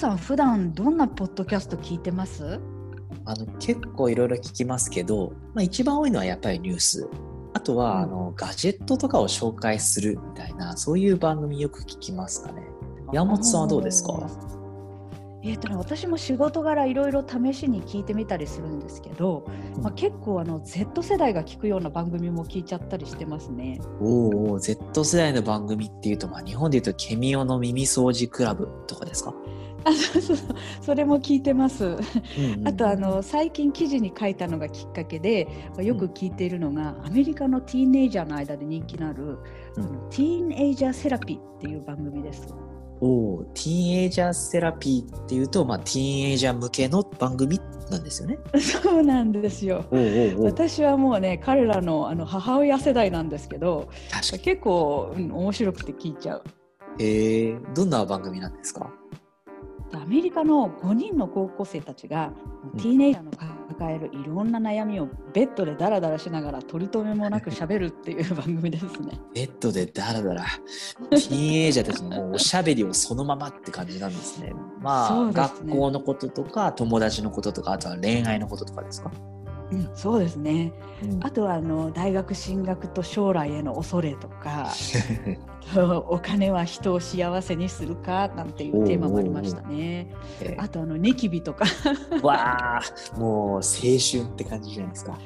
[0.00, 2.58] さん普段どんなポッドキャスト聞いてます？
[3.26, 7.06] あの結構いろいろ聞きますけど、まあ、一番多いのはやっぱりニュース。
[7.52, 12.62] あとは、うん、あのガジェットとかを紹介するみたいなそういう番組よく聞きますかね。
[13.12, 14.26] 山本さんはどうですか？
[15.42, 19.46] えーとね、私も仕事柄いろいろ試しに聞いてみたりするんですけど、
[19.82, 23.80] まあ、結構あの Z 世代が聞くような番組も聞いちゃったりしてますね。
[24.00, 29.34] おお Z 世代の番組っていうと、まあ、日本でいうとケミオの耳掃除クラブとかですか？
[29.84, 30.36] あそうそう
[30.80, 31.84] それも聞いてます。
[31.84, 35.48] うんうん、あとあの最近記事に書いたのがきっかけで
[35.78, 39.38] よく聞いているのが、うん、アメリカのティーンエイジャーの間で人気のある、
[39.76, 42.54] うん、ティーンエイジャーセラピーっていう番組です。
[43.02, 47.58] おティーンエイジャーセラピーっていうと、まあ、ティーンエイジャー向けの番組
[47.90, 48.38] なんですよね。
[48.60, 49.84] そうなんですよ。
[49.90, 53.88] おうおう私はもうね彼らのあの母親世代なんですけど
[54.42, 56.42] 結構、うん、面白くて聞いちゃう。
[56.98, 58.92] へえどんな番組なんですか？
[59.92, 62.32] アメリカの5人の高校生たちが、
[62.76, 63.30] ティーネイジャーの
[63.68, 69.18] 抱えるいろんな悩みをベッドでダラダラしながら取り留めもなくしゃべるっていう番組ですね。
[69.34, 70.44] ベッドでダラダラ。
[71.10, 74.52] ティーンエイジャーたちのおしゃべりをそのままって感じなんですね。
[74.80, 79.10] まあ、ね、学校のこととか友達のこととかあとは恋愛のこととかですか
[79.72, 84.68] うん、そうですね、うん、あとはあの大学進学と将来への恐れとか
[86.08, 90.12] お金は人を幸せにするかなんていうテーマもありましたね。
[90.58, 91.64] あとあのニキビとか
[92.22, 92.82] わあ
[93.16, 95.18] もう青春って感じじゃないですか。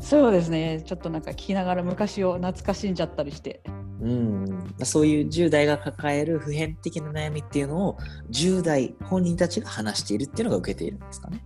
[0.00, 3.62] そうですねちょっとなんか聞きながら昔を懐かしんじゃったりして。
[4.00, 4.44] うん、
[4.82, 7.98] そういう10代が抱える普遍的な悩みっていうのを
[8.30, 11.44] 10代本人たちが話しているっていうのが受けているんですかね。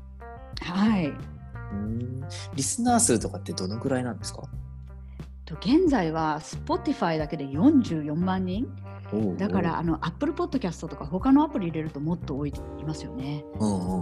[0.60, 1.12] はい。
[2.54, 4.42] リスナー数とかってどのくらいなんですか？
[5.60, 8.66] 現在は Spotify だけで44万人
[9.36, 13.44] だからあの Apple Podcast とか他のアプリ入れるともっと多いいますよね。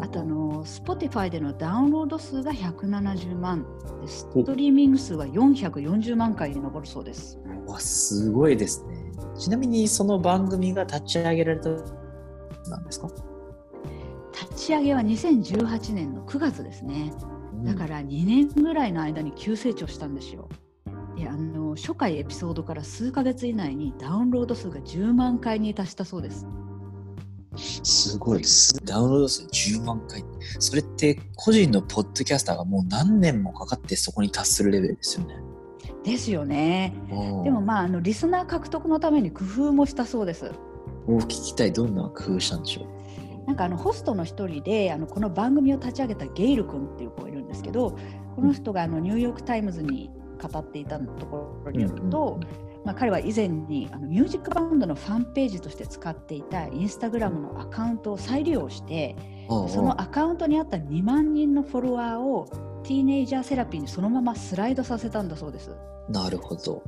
[0.01, 3.67] あとあの Spotify でのダウンロード数が170万
[4.01, 7.39] でストリーミング数は440万回に上るそうです。
[7.67, 9.13] わすごいですね。
[9.39, 11.71] ちなみにその番組が立ち上げられた
[12.71, 13.09] なんですか？
[14.33, 17.13] 立ち上げは2018年の9月ですね。
[17.65, 20.49] だから2年ぐらいの間に急成長したんですよ。
[21.17, 26.47] であの初回エピソードから数ヶ月以内にダウンロード数が10万回に達したそうです。
[27.57, 28.75] すごいです。
[28.85, 30.25] ダウンロード数10万回。
[30.59, 35.37] それって個人のポッドキャスターがもう何年もかかってそこに達するレベルですよね。
[36.03, 36.95] ですよね。
[37.45, 40.51] でもまああのリスナー獲得のために工夫もしたそうです。
[41.07, 42.87] お聞きたいどんな工夫したんでしょう？
[43.47, 47.97] なんかあのホストの一人であのこの番組を立ち上げたゲイル君っていう子がいるんですけど
[48.37, 50.11] この人があのニューヨーク・タイムズに
[50.41, 52.41] 語っていたところによると、
[52.85, 59.17] まあ、彼は以前にあのミュージックバンドのファンページとして使っていたインスタグラムのアカウントを再利用して
[59.49, 62.49] そのアカウントにあった2万人のフォロワーを
[62.83, 65.71] ティーネイジャーセラピーにそのままスライドさせたんだそうです。
[66.09, 66.83] なるほど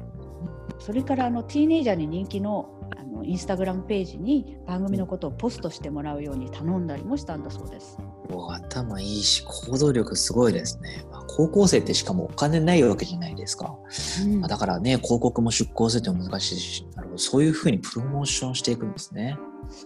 [0.84, 7.96] それからあのティーネイジャーに人気のあのインスタグラムページに番組のことをポストしてもらうように頼んだりもしたんだそうです。
[8.30, 13.76] お頭いいし行動力すごいですね、まあ、高校生ってしかもお金ないわけじゃないですか、
[14.24, 19.38] うん、まあ、だからね広告も出稿するって難しいしなるほどそういうふうにプロモーションしていくんですね。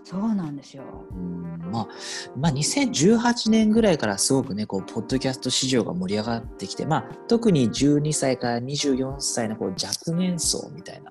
[0.04, 0.82] そうなんですよ。
[1.10, 1.88] うんまあ、
[2.36, 11.10] まあ、2018年ぐらいからすごくね、こう、ポッドキャスト市場が盛り上がってきて、まあ、特に12歳から24歳のこう若年層みたいな、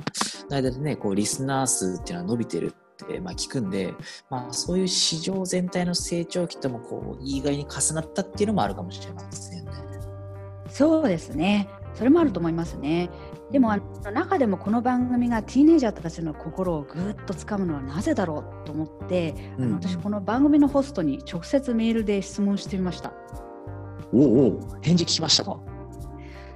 [0.50, 2.74] の間でね、こう、リスナー数っていうのは伸びてる
[3.04, 3.94] って、まあ、聞くんで、
[4.30, 9.72] まあ、そういう市場全体の成長期とも、こう、意外に重なったっていうのもあるかもしれませんね。
[10.70, 11.70] そうですね。
[11.98, 13.10] それもあると思いますね。
[13.52, 23.14] でもあの中でもこの番組がティーネイジャーたちの心をぐっとつかむのはなぜだろうと思って、うん、あの私この番組のホストに直接メールで質問してみました。
[24.14, 25.60] おお返事聞きましたか？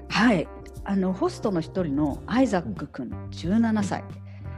[0.09, 0.47] はい
[0.83, 4.03] あのホストの一人のアイザック君17歳、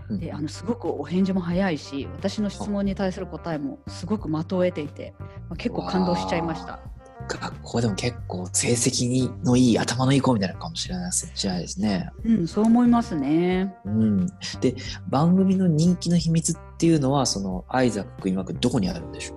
[0.10, 5.14] うん、であのすごくお返事も早いし私の質問に対する答えもすごく的を得ていて、
[5.50, 6.80] まあ、結構感動しちゃいました。
[7.28, 12.10] 学校でも結構成績にのいい頭のいい子みたいなかもしれないですね。
[12.26, 13.74] うん、そう思いますね。
[13.86, 14.28] うん、
[14.62, 14.76] で
[15.08, 19.36] 番組の人気の秘密っていうのはそのアイザック曰くどこにあるんでしょ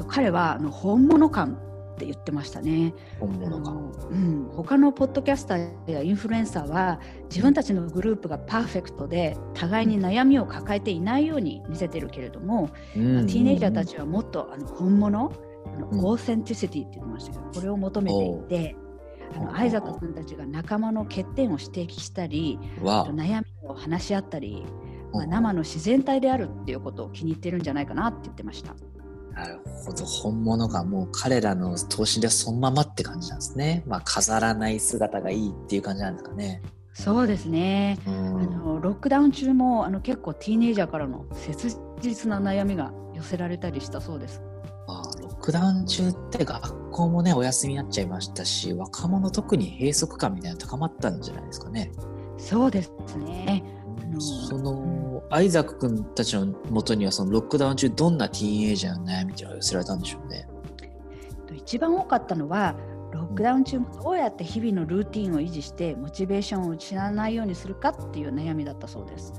[0.00, 0.04] う？
[0.08, 1.54] 彼はあの本物感
[1.94, 2.94] って言ってましたね。
[3.20, 3.92] 本物感。
[4.10, 7.00] うん、他のポッドキャスターやインフルエンサーは
[7.30, 15.32] 自分たちのグループがパーフェクトで互いに悩みを抱えていないように見せてるけれども、うん、ティーネイジャーたちはもっとあの本物
[15.92, 18.76] authenticity って言ってましたけどこれを求めていて
[19.34, 24.64] あのアイザック君たちが仲間の欠点を指摘したり悩みを話し合ったり、
[25.12, 28.74] まあ、生の自然体であるっていうことを気に入ってるんじゃないかなって言ってました。
[29.32, 33.82] なるほど本物がもう彼らの等身でそのままって感じなんですね。
[33.86, 36.60] まあ飾らない姿がいいっていう感じなんですかね。
[36.94, 44.42] そうですね、うん、あのロックダウン中もあの結構ティーネイジャーからの切実な悩みが寄せられたりしたそうです。
[45.42, 51.90] ックダウン中って学校もねお休みになっちゃいましたし若者特に閉塞感みたいな高まったんじゃないですかね。
[52.38, 53.64] そうですね。
[54.48, 60.46] そのアイザック君たちのもとにはそのロックダウン中どんなティーンエイジャーの悩みっていうのが寄せられたんでしょうね。
[61.56, 62.76] 一番多かったのは
[63.12, 69.32] ロックダウン中もどうやって日々のルーティンを維持してモチベーションを失わないようにするかっていう悩みだったそうです。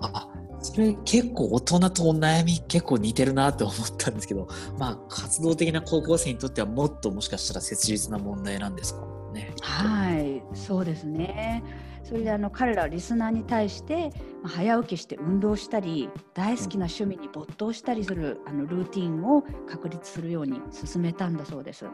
[0.00, 0.28] あ
[0.62, 4.46] それ結構大人とお悩み結構似てるなと思ったんですけど
[4.78, 9.06] まあ活動的な高校生にとってはもっともしかしたら切実な問題なんですか？
[9.32, 9.54] ね。
[9.62, 11.62] はいそうですね。
[12.02, 14.10] それであの彼らはリスナーに対して
[14.42, 21.84] 早起きして運動したり大好きな趣味に没頭したりするあのルーティンを確立するように進めたんだそうです。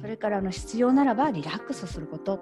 [0.00, 2.40] それからあの必要ならばリラックスすること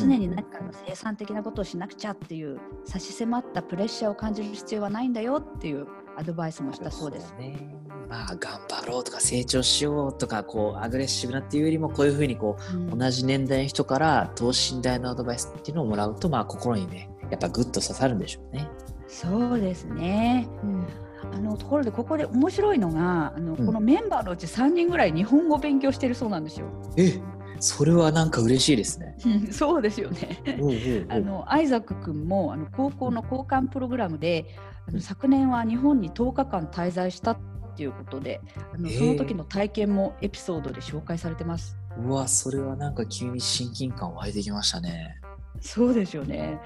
[0.00, 7.34] 常に何かの生産的なことをしなくちゃっていう差し迫ったプレッシャーを感じる必要はないんだよっていうアドバイスもしたそうです。
[7.38, 7.74] ね、
[8.08, 18.68] まあ頑張ろうとか成長しようとかこうアグレッシブなっていうよりもこういうふうにこう、うん、同じ年代の人から等身大のアドバイスっていうのをもらうとまあ心にねやっぱグッと刺さるんでしょうね。
[19.08, 20.48] そうですね。
[20.62, 20.86] うん
[21.32, 26.66] あのところでここで面白いのがあの、うん、このメンバーのうち3人ぐらい日本語を勉強してるそうなんですよ。
[26.96, 27.20] え？
[27.60, 29.16] それはなんか嬉しいですね。
[29.50, 31.06] そうですよね。
[31.08, 34.46] あのアイザック君もあの高校の交換プログラムで
[34.88, 37.38] あの昨年は日本に10日間滞在したっ
[37.76, 38.40] ていうことで
[38.74, 41.76] あのその時の体験もエピソードで紹介されてます。
[41.98, 45.20] うわそれはなんか急に親近感湧いてきましたね。
[45.60, 46.60] そうですよね。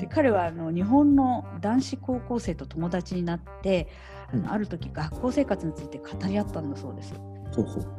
[0.00, 3.88] で彼はあの日本の男子高校生と友達になって
[4.32, 7.14] あのある時学校生活について語り合ったんだそうです。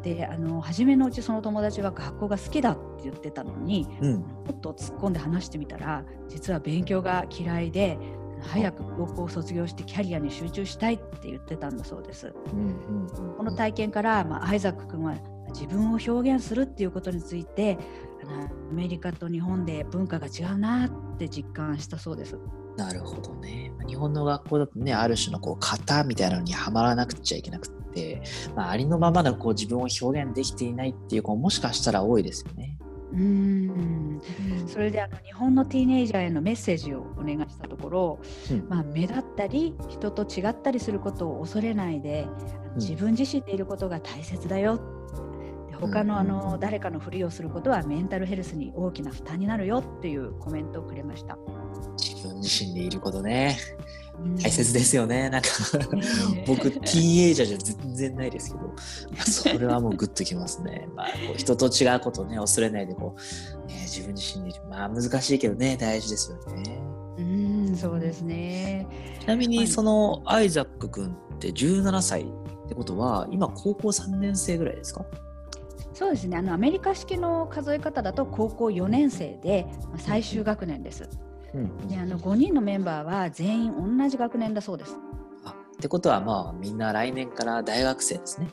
[0.04, 7.98] であの初めのうちその友達は学校が好きだって言ってたのに、うん、もっと突っ込んで話してみたら実は勉強が嫌いで
[8.42, 12.34] 早く高校を卒業してキャリアに集中したいって言ってたんだそうです。
[12.54, 15.16] うんうんうん、この体験から、まあ、アイザック君は
[15.50, 17.80] 自分を表現するっていうことについて
[18.72, 22.38] アメリカと日本で文化が違うなって実感したそうです。
[22.76, 23.72] なるほどね。
[23.88, 27.77] 日本の学校だとね、ある種のこう型みたいなのにはまらなくちゃいけなくて、
[28.56, 32.78] まあ、ありのままのこう自分を表現できていないっていう子ももしかしたら多いですよね。
[33.14, 34.22] うん。
[34.68, 38.20] それであの日本のティーネイジャーへのメッセージをお願いしたところ、
[38.52, 42.28] うん、まあ、目立ったり人と違ったりすることを恐れないで
[42.76, 44.80] 自分自身でいることが大切だよ。
[45.80, 51.38] 他のあの誰かのふりをすることはメンタルヘルスに大きな負担になるよっていうコメントをくれました
[52.18, 53.58] 自分自身でいることね。
[54.42, 55.30] 大切ですよね。
[55.30, 55.50] なんか
[56.48, 58.74] 僕ティーンエイジャーじゃ全然ないですけど。
[59.32, 64.62] それはもうグッときますね、 まあ、こう人と違うことをね恐れないでこう、ね、自分自身でいる。
[64.68, 66.82] まあ難しいけどね大事ですよね。
[67.20, 68.88] うんそうですね。
[69.20, 72.26] ちなみにそのアイザック君って17歳っ
[72.68, 75.06] てことは今高校3年生ぐらいですか？
[75.94, 76.38] そうですね。
[76.38, 81.08] あのアメリカ式の数え方だと高校4年生で、まあ、最終学年です。
[81.54, 85.00] うん、であの5人のメンバーは全員同じ学年だそうです。
[85.46, 88.50] あってことはまあみんな来年から大学生ですね。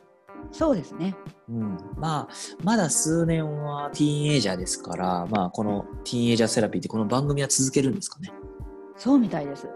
[0.52, 1.16] そうですね。
[1.48, 2.28] うん、まあ
[2.62, 8.32] まだ数年はティーンエイジャーですから、まあ、このティーンエイジャーセラピーってこの番組は続けるんですかね？
[8.96, 9.68] そうみたいです。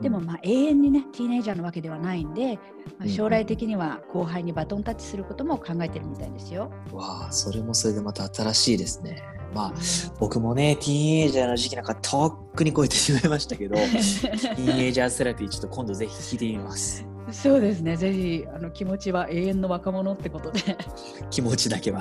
[0.00, 2.58] でもまあ永遠にねティーネイジャーのわけではないんで、
[2.98, 6.70] まあ、将来的には後輩にバトンタッチすることも考えてるみたいですよ。
[6.92, 9.22] わあそれもそれでまた新しいですね。
[9.54, 9.72] まあ
[10.18, 17.06] 僕もねティーンエイジャーの時期なんかとっくに超えてしまいましたけど ティーンエイジャーセラピーちょっと今度ぜひ聞いてみます。
[17.30, 17.96] そうですね。
[17.96, 20.76] ぜひあの気持ちは永遠の若者ってことで。
[21.30, 22.00] 気持ちだけは。